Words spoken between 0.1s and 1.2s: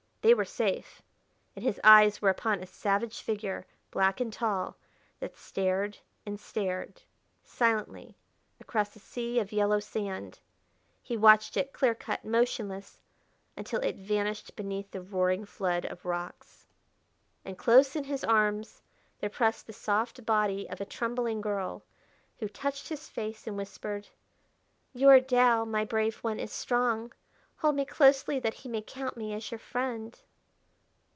They were safe